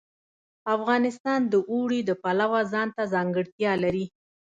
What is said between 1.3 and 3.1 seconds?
د اوړي د پلوه ځانته